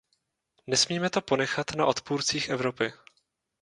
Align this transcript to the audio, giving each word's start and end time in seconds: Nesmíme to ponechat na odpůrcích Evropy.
Nesmíme 0.67 1.09
to 1.09 1.21
ponechat 1.21 1.65
na 1.75 1.85
odpůrcích 1.85 2.49
Evropy. 2.49 2.93